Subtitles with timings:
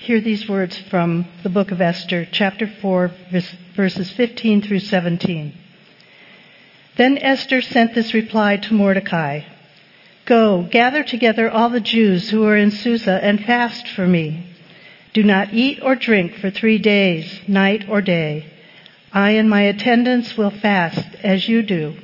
[0.00, 3.10] hear these words from the book of Esther, chapter 4,
[3.76, 5.52] verses 15 through 17.
[6.96, 9.42] Then Esther sent this reply to Mordecai
[10.24, 14.46] Go, gather together all the Jews who are in Susa and fast for me.
[15.12, 18.46] Do not eat or drink for three days, night or day.
[19.12, 21.96] I and my attendants will fast as you do.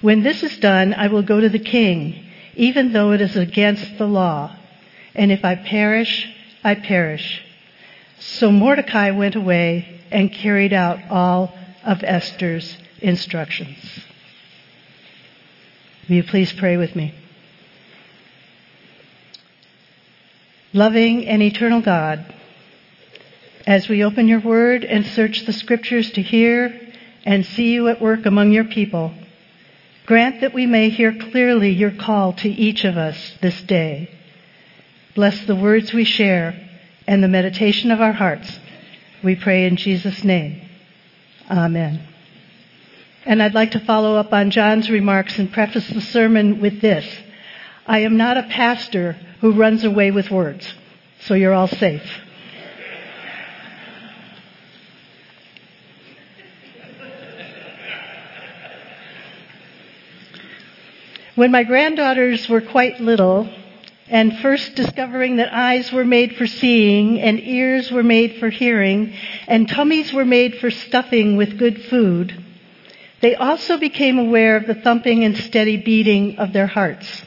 [0.00, 2.24] When this is done, I will go to the king,
[2.54, 4.56] even though it is against the law.
[5.14, 6.32] And if I perish,
[6.66, 7.44] I perish.
[8.18, 13.78] So Mordecai went away and carried out all of Esther's instructions.
[16.08, 17.14] Will you please pray with me?
[20.72, 22.34] Loving and eternal God,
[23.64, 26.80] as we open your word and search the scriptures to hear
[27.24, 29.14] and see you at work among your people,
[30.04, 34.10] grant that we may hear clearly your call to each of us this day.
[35.16, 36.54] Bless the words we share
[37.06, 38.60] and the meditation of our hearts.
[39.24, 40.60] We pray in Jesus' name.
[41.50, 42.06] Amen.
[43.24, 47.06] And I'd like to follow up on John's remarks and preface the sermon with this.
[47.86, 50.74] I am not a pastor who runs away with words,
[51.20, 52.06] so you're all safe.
[61.36, 63.48] When my granddaughters were quite little,
[64.08, 69.14] and first discovering that eyes were made for seeing, and ears were made for hearing,
[69.46, 72.44] and tummies were made for stuffing with good food,
[73.20, 77.24] they also became aware of the thumping and steady beating of their hearts.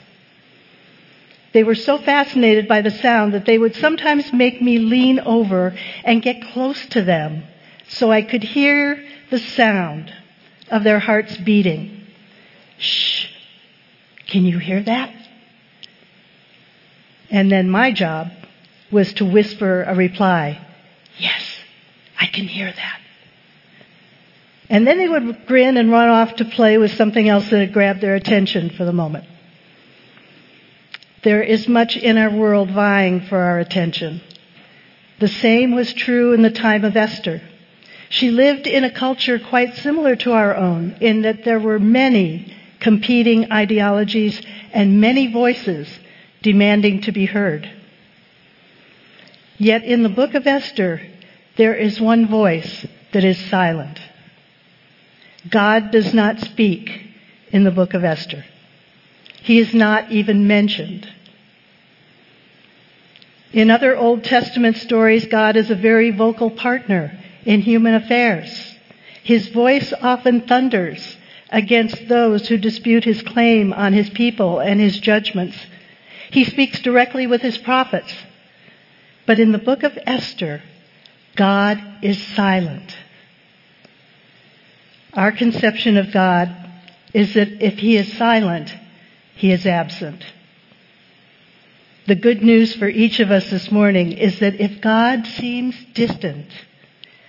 [1.51, 5.75] They were so fascinated by the sound that they would sometimes make me lean over
[6.03, 7.43] and get close to them
[7.87, 10.13] so I could hear the sound
[10.69, 12.05] of their hearts beating.
[12.77, 13.25] Shh.
[14.27, 15.18] Can you hear that?
[17.31, 18.31] And then my job
[18.91, 20.65] was to whisper a reply.
[21.17, 21.43] Yes,
[22.19, 22.99] I can hear that.
[24.69, 27.73] And then they would grin and run off to play with something else that had
[27.73, 29.25] grabbed their attention for the moment.
[31.23, 34.21] There is much in our world vying for our attention.
[35.19, 37.41] The same was true in the time of Esther.
[38.09, 42.55] She lived in a culture quite similar to our own in that there were many
[42.79, 44.41] competing ideologies
[44.71, 45.89] and many voices
[46.41, 47.69] demanding to be heard.
[49.57, 51.01] Yet in the book of Esther,
[51.57, 53.99] there is one voice that is silent.
[55.49, 57.07] God does not speak
[57.51, 58.45] in the book of Esther.
[59.41, 61.07] He is not even mentioned.
[63.51, 68.75] In other Old Testament stories, God is a very vocal partner in human affairs.
[69.23, 71.17] His voice often thunders
[71.49, 75.57] against those who dispute his claim on his people and his judgments.
[76.31, 78.13] He speaks directly with his prophets.
[79.25, 80.61] But in the book of Esther,
[81.35, 82.95] God is silent.
[85.13, 86.55] Our conception of God
[87.13, 88.75] is that if he is silent,
[89.35, 90.23] he is absent.
[92.07, 96.47] The good news for each of us this morning is that if God seems distant,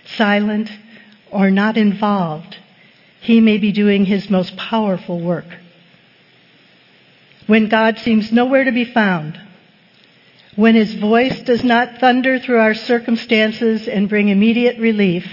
[0.05, 0.71] silent,
[1.29, 2.57] or not involved,
[3.21, 5.45] he may be doing his most powerful work.
[7.47, 9.39] When God seems nowhere to be found,
[10.55, 15.25] when his voice does not thunder through our circumstances and bring immediate relief,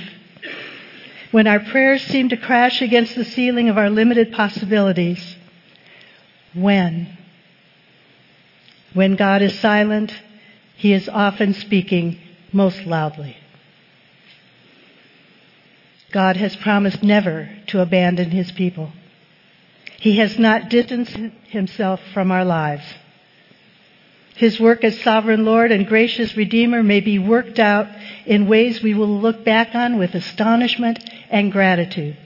[1.31, 5.37] when our prayers seem to crash against the ceiling of our limited possibilities.
[6.55, 7.19] When?
[8.95, 10.15] When God is silent,
[10.77, 12.19] He is often speaking
[12.53, 13.37] most loudly.
[16.11, 18.93] God has promised never to abandon His people.
[20.01, 21.17] He has not distanced
[21.49, 22.85] Himself from our lives.
[24.37, 27.89] His work as sovereign Lord and gracious Redeemer may be worked out
[28.25, 32.17] in ways we will look back on with astonishment and gratitude.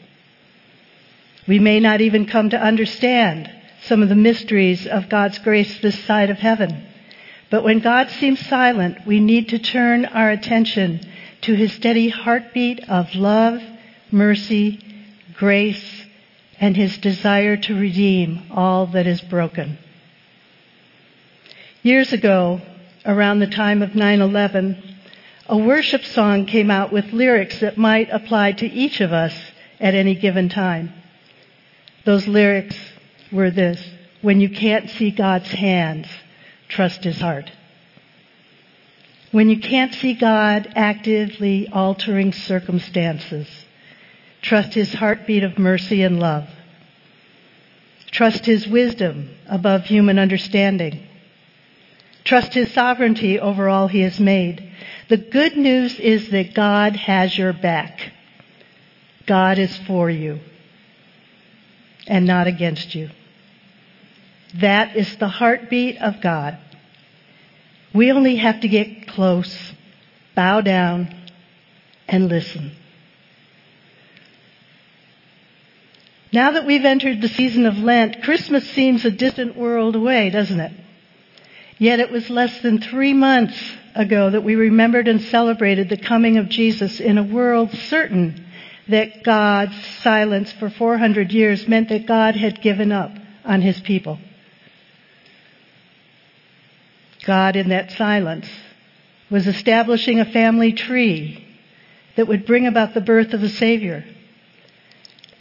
[1.49, 3.51] We may not even come to understand
[3.85, 6.87] some of the mysteries of God's grace this side of heaven.
[7.51, 11.01] But when God seems silent, we need to turn our attention
[11.43, 13.63] to his steady heartbeat of love,
[14.11, 14.79] mercy,
[15.35, 16.02] grace,
[16.63, 19.77] and his desire to redeem all that is broken.
[21.83, 22.61] Years ago,
[23.05, 24.81] around the time of 9-11,
[25.49, 29.35] a worship song came out with lyrics that might apply to each of us
[29.81, 30.95] at any given time.
[32.05, 32.77] Those lyrics
[33.33, 33.85] were this
[34.21, 36.07] When you can't see God's hands,
[36.69, 37.51] trust his heart.
[39.33, 43.49] When you can't see God actively altering circumstances,
[44.43, 46.49] trust his heartbeat of mercy and love.
[48.11, 51.09] Trust his wisdom above human understanding.
[52.25, 54.71] Trust His sovereignty over all He has made.
[55.09, 58.13] The good news is that God has your back.
[59.27, 60.41] God is for you
[62.07, 63.11] and not against you.
[64.55, 66.59] That is the heartbeat of God.
[67.95, 69.73] We only have to get close,
[70.35, 71.15] bow down,
[72.09, 72.73] and listen.
[76.33, 80.61] Now that we've entered the season of Lent, Christmas seems a distant world away, doesn't
[80.61, 80.73] it?
[81.79, 83.61] Yet it was less than three months
[83.95, 88.47] ago that we remembered and celebrated the coming of Jesus in a world certain
[88.89, 93.11] that God's silence for 400 years meant that God had given up
[93.45, 94.19] on his people.
[97.25, 98.49] God, in that silence,
[99.31, 101.47] was establishing a family tree
[102.17, 104.05] that would bring about the birth of a Savior.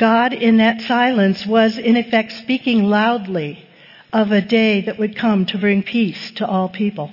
[0.01, 3.63] God, in that silence, was in effect speaking loudly
[4.12, 7.12] of a day that would come to bring peace to all people.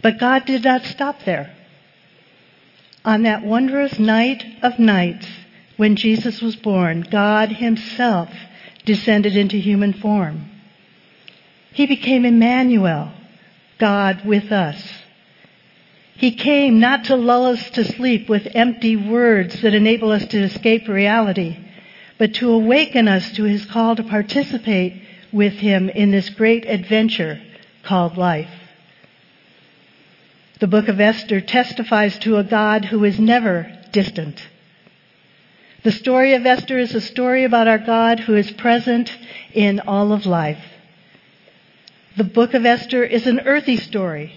[0.00, 1.54] But God did not stop there.
[3.04, 5.26] On that wondrous night of nights,
[5.76, 8.30] when Jesus was born, God Himself
[8.86, 10.48] descended into human form.
[11.74, 13.12] He became Emmanuel,
[13.78, 14.82] God with us.
[16.16, 20.42] He came not to lull us to sleep with empty words that enable us to
[20.42, 21.56] escape reality,
[22.18, 25.02] but to awaken us to His call to participate
[25.32, 27.40] with Him in this great adventure
[27.82, 28.50] called life.
[30.60, 34.40] The book of Esther testifies to a God who is never distant.
[35.82, 39.14] The story of Esther is a story about our God who is present
[39.52, 40.64] in all of life.
[42.16, 44.32] The book of Esther is an earthy story.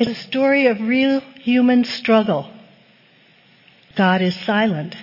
[0.00, 2.50] It's a story of real human struggle.
[3.96, 4.96] God is silent,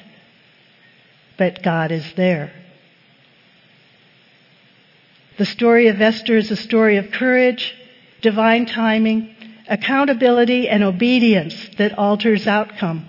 [1.38, 2.52] but God is there.
[5.38, 7.76] The story of Esther is a story of courage,
[8.24, 9.36] divine timing,
[9.68, 13.06] accountability, and obedience that alters outcome.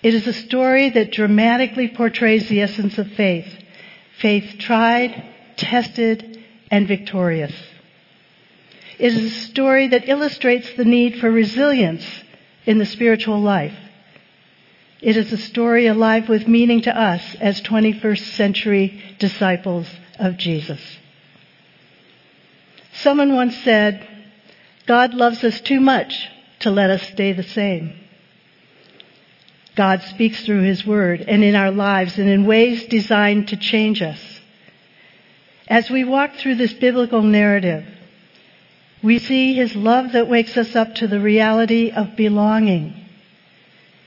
[0.00, 3.52] It is a story that dramatically portrays the essence of faith.
[4.20, 5.24] Faith tried,
[5.56, 7.52] tested, and victorious.
[8.98, 12.06] It is a story that illustrates the need for resilience
[12.66, 13.76] in the spiritual life.
[15.00, 20.80] It is a story alive with meaning to us as 21st century disciples of Jesus.
[22.92, 24.06] Someone once said,
[24.86, 26.28] God loves us too much
[26.60, 27.98] to let us stay the same.
[29.74, 34.02] God speaks through His Word and in our lives and in ways designed to change
[34.02, 34.20] us.
[35.66, 37.84] As we walk through this biblical narrative,
[39.02, 42.94] we see His love that wakes us up to the reality of belonging.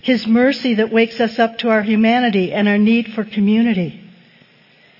[0.01, 4.01] His mercy that wakes us up to our humanity and our need for community.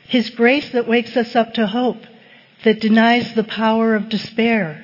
[0.07, 2.03] His grace that wakes us up to hope
[2.63, 4.83] that denies the power of despair.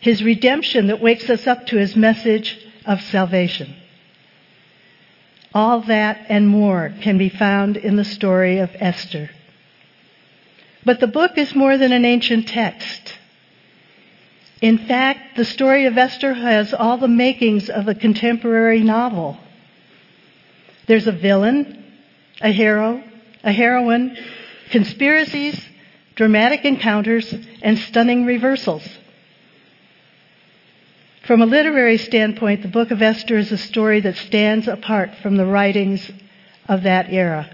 [0.00, 3.74] His redemption that wakes us up to His message of salvation.
[5.54, 9.30] All that and more can be found in the story of Esther.
[10.84, 13.15] But the book is more than an ancient text.
[14.62, 19.36] In fact, the story of Esther has all the makings of a contemporary novel.
[20.86, 21.84] There's a villain,
[22.40, 23.02] a hero,
[23.44, 24.16] a heroine,
[24.70, 25.60] conspiracies,
[26.14, 28.86] dramatic encounters, and stunning reversals.
[31.26, 35.36] From a literary standpoint, the book of Esther is a story that stands apart from
[35.36, 36.10] the writings
[36.66, 37.50] of that era.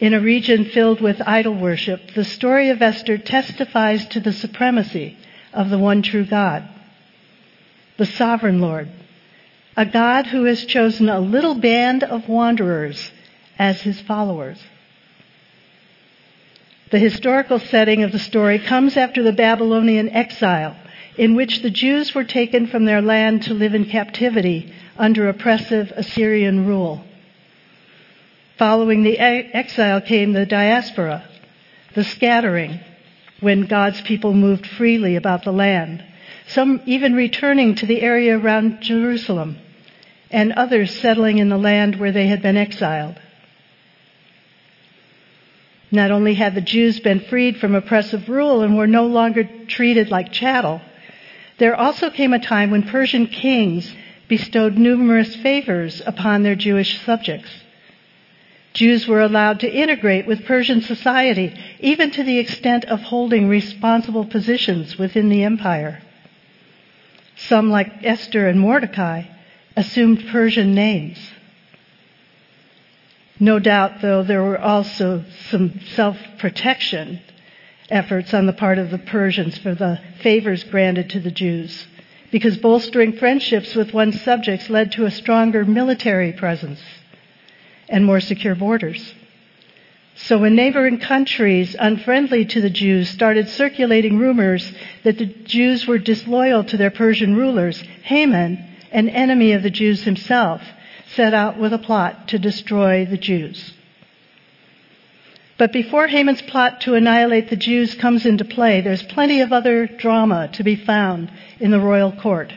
[0.00, 5.16] In a region filled with idol worship, the story of Esther testifies to the supremacy
[5.52, 6.68] of the one true God,
[7.98, 8.88] the sovereign Lord,
[9.76, 13.10] a God who has chosen a little band of wanderers
[13.58, 14.62] as his followers.
[16.90, 20.76] The historical setting of the story comes after the Babylonian exile,
[21.16, 25.90] in which the Jews were taken from their land to live in captivity under oppressive
[25.96, 27.02] Assyrian rule.
[28.58, 31.24] Following the exile came the diaspora,
[31.94, 32.80] the scattering,
[33.42, 36.02] when God's people moved freely about the land,
[36.46, 39.58] some even returning to the area around Jerusalem,
[40.30, 43.20] and others settling in the land where they had been exiled.
[45.90, 50.10] Not only had the Jews been freed from oppressive rule and were no longer treated
[50.10, 50.80] like chattel,
[51.58, 53.92] there also came a time when Persian kings
[54.28, 57.50] bestowed numerous favors upon their Jewish subjects.
[58.72, 64.24] Jews were allowed to integrate with Persian society, even to the extent of holding responsible
[64.24, 66.02] positions within the empire.
[67.36, 69.24] Some, like Esther and Mordecai,
[69.76, 71.18] assumed Persian names.
[73.38, 77.20] No doubt, though, there were also some self protection
[77.90, 81.86] efforts on the part of the Persians for the favors granted to the Jews,
[82.30, 86.80] because bolstering friendships with one's subjects led to a stronger military presence
[87.92, 89.14] and more secure borders.
[90.14, 94.72] So when neighboring countries unfriendly to the Jews started circulating rumors
[95.04, 98.58] that the Jews were disloyal to their Persian rulers, Haman,
[98.90, 100.62] an enemy of the Jews himself,
[101.14, 103.74] set out with a plot to destroy the Jews.
[105.58, 109.86] But before Haman's plot to annihilate the Jews comes into play, there's plenty of other
[109.86, 111.30] drama to be found
[111.60, 112.52] in the royal court.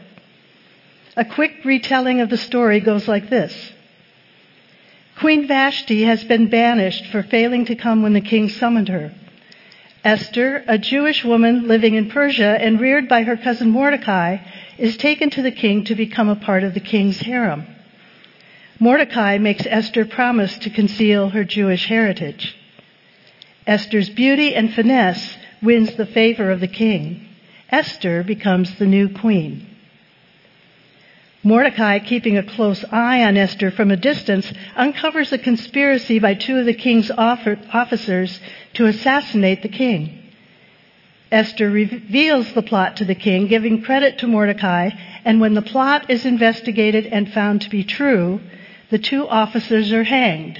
[1.18, 3.74] A quick retelling of the story goes like this.
[5.20, 9.14] Queen Vashti has been banished for failing to come when the king summoned her.
[10.04, 14.38] Esther, a Jewish woman living in Persia and reared by her cousin Mordecai,
[14.78, 17.66] is taken to the king to become a part of the king's harem.
[18.80, 22.56] Mordecai makes Esther promise to conceal her Jewish heritage.
[23.66, 27.28] Esther's beauty and finesse wins the favor of the king.
[27.70, 29.66] Esther becomes the new queen.
[31.46, 36.58] Mordecai, keeping a close eye on Esther from a distance, uncovers a conspiracy by two
[36.58, 38.40] of the king's officers
[38.74, 40.24] to assassinate the king.
[41.32, 44.90] Esther reveals the plot to the king, giving credit to Mordecai,
[45.24, 48.42] and when the plot is investigated and found to be true,
[48.90, 50.58] the two officers are hanged.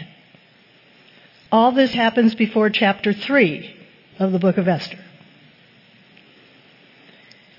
[1.52, 3.76] All this happens before chapter 3
[4.20, 5.00] of the book of Esther.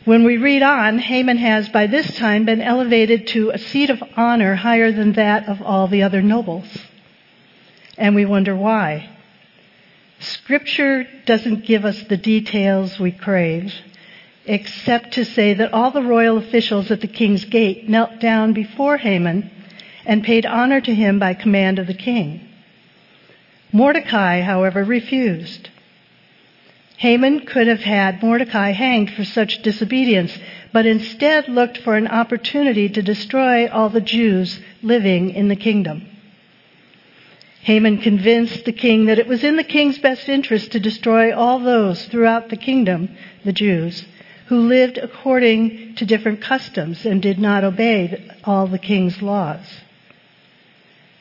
[0.06, 4.00] When we read on, Haman has by this time been elevated to a seat of
[4.16, 6.68] honor higher than that of all the other nobles.
[7.98, 9.10] And we wonder why.
[10.20, 13.74] Scripture doesn't give us the details we crave,
[14.44, 18.98] except to say that all the royal officials at the king's gate knelt down before
[18.98, 19.50] Haman
[20.04, 22.48] and paid honor to him by command of the king.
[23.72, 25.68] Mordecai, however, refused.
[26.98, 30.36] Haman could have had Mordecai hanged for such disobedience,
[30.72, 36.06] but instead looked for an opportunity to destroy all the Jews living in the kingdom.
[37.62, 41.58] Haman convinced the king that it was in the king's best interest to destroy all
[41.58, 43.10] those throughout the kingdom,
[43.44, 44.06] the Jews,
[44.46, 49.66] who lived according to different customs and did not obey all the king's laws.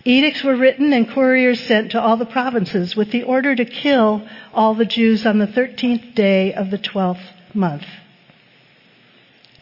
[0.08, 4.22] Edicts were written and couriers sent to all the provinces with the order to kill
[4.54, 7.88] all the Jews on the 13th day of the 12th month.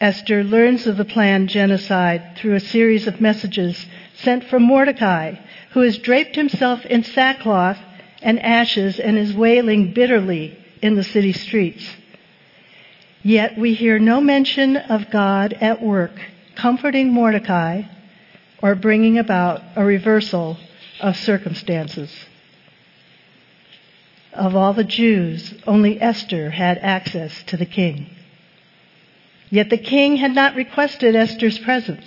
[0.02, 3.86] Esther learns of the planned genocide through a series of messages
[4.16, 5.36] sent from Mordecai,
[5.70, 7.78] who has draped himself in sackcloth
[8.20, 11.88] and ashes and is wailing bitterly in the city streets.
[13.22, 16.20] Yet we hear no mention of God at work,
[16.54, 17.84] comforting Mordecai
[18.62, 20.58] or bringing about a reversal
[21.00, 22.10] of circumstances.
[24.32, 28.10] Of all the Jews, only Esther had access to the king.
[29.50, 32.06] Yet the king had not requested Esther's presence,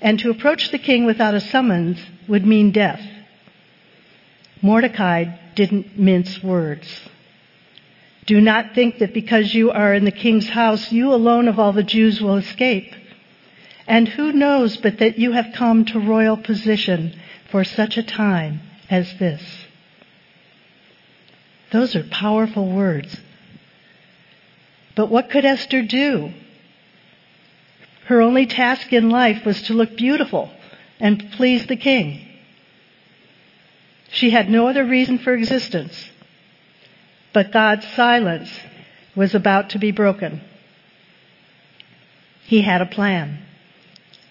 [0.00, 3.00] and to approach the king without a summons would mean death.
[4.60, 6.86] Mordecai didn't mince words.
[8.26, 11.72] Do not think that because you are in the king's house, you alone of all
[11.72, 12.92] the Jews will escape.
[13.88, 17.18] And who knows but that you have come to royal position
[17.50, 19.42] for such a time as this?
[21.72, 23.18] Those are powerful words.
[24.94, 26.34] But what could Esther do?
[28.04, 30.50] Her only task in life was to look beautiful
[31.00, 32.26] and please the king.
[34.10, 36.10] She had no other reason for existence.
[37.32, 38.50] But God's silence
[39.16, 40.42] was about to be broken.
[42.44, 43.44] He had a plan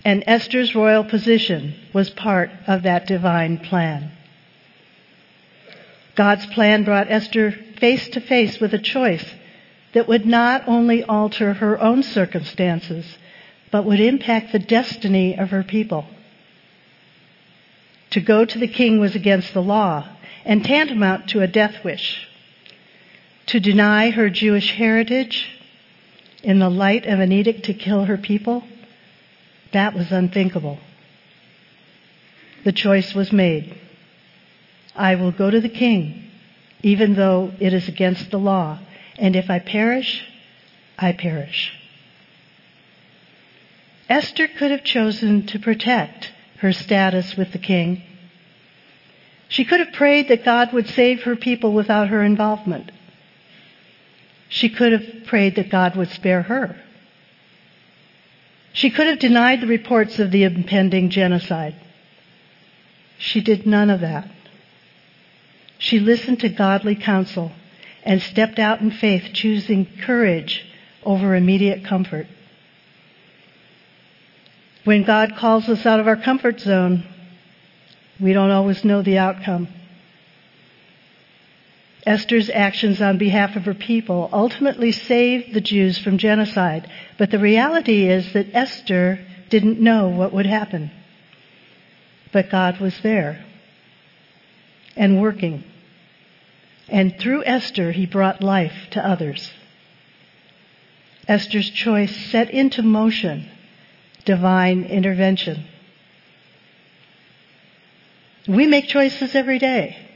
[0.08, 4.10] and Esther's royal position was part of that divine plan.
[6.16, 9.26] God's plan brought Esther face to face with a choice
[9.94, 13.18] that would not only alter her own circumstances,
[13.70, 16.06] but would impact the destiny of her people.
[18.12, 20.08] To go to the king was against the law
[20.46, 22.26] and tantamount to a death wish.
[23.48, 25.50] To deny her Jewish heritage
[26.44, 28.64] in the light of an edict to kill her people
[29.78, 30.80] that was unthinkable.
[32.66, 33.78] The choice was made.
[34.96, 36.30] I will go to the king,
[36.82, 38.80] even though it is against the law,
[39.18, 40.26] and if I perish,
[40.98, 41.72] I perish.
[44.10, 48.02] Esther could have chosen to protect her status with the king.
[49.50, 52.92] She could have prayed that God would save her people without her involvement.
[54.50, 56.76] She could have prayed that God would spare her.
[58.78, 61.74] She could have denied the reports of the impending genocide.
[63.18, 64.30] She did none of that.
[65.80, 67.54] She listened to godly counsel
[68.04, 70.64] and stepped out in faith, choosing courage
[71.02, 72.28] over immediate comfort.
[74.84, 77.04] When God calls us out of our comfort zone,
[78.20, 79.70] we don't always know the outcome.
[82.08, 87.38] Esther's actions on behalf of her people ultimately saved the Jews from genocide, but the
[87.38, 90.90] reality is that Esther didn't know what would happen.
[92.32, 93.44] But God was there
[94.96, 95.66] and working.
[96.88, 99.52] And through Esther, he brought life to others.
[101.28, 103.50] Esther's choice set into motion
[104.24, 105.66] divine intervention.
[108.48, 110.07] We make choices every day.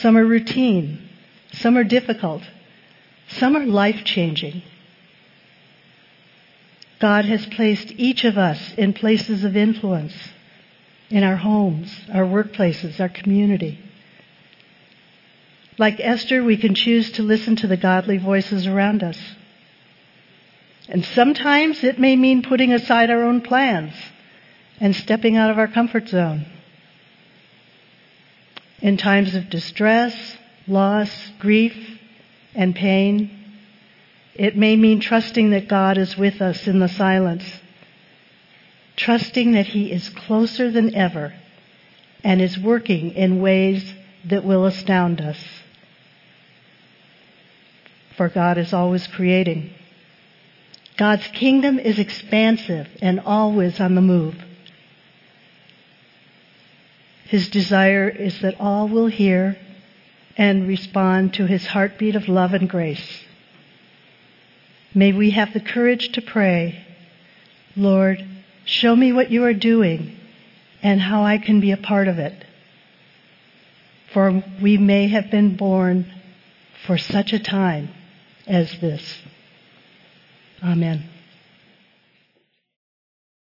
[0.00, 1.08] Some are routine.
[1.52, 2.42] Some are difficult.
[3.28, 4.62] Some are life changing.
[6.98, 10.14] God has placed each of us in places of influence
[11.10, 13.78] in our homes, our workplaces, our community.
[15.78, 19.18] Like Esther, we can choose to listen to the godly voices around us.
[20.88, 23.92] And sometimes it may mean putting aside our own plans
[24.80, 26.46] and stepping out of our comfort zone.
[28.80, 31.76] In times of distress, loss, grief,
[32.54, 33.30] and pain,
[34.34, 37.44] it may mean trusting that God is with us in the silence,
[38.96, 41.34] trusting that He is closer than ever
[42.22, 45.38] and is working in ways that will astound us.
[48.16, 49.70] For God is always creating.
[50.96, 54.36] God's kingdom is expansive and always on the move.
[57.28, 59.56] His desire is that all will hear
[60.36, 63.24] and respond to his heartbeat of love and grace.
[64.94, 66.84] May we have the courage to pray,
[67.76, 68.24] Lord,
[68.64, 70.16] show me what you are doing
[70.82, 72.44] and how I can be a part of it.
[74.12, 76.06] For we may have been born
[76.86, 77.88] for such a time
[78.46, 79.18] as this.
[80.62, 81.08] Amen.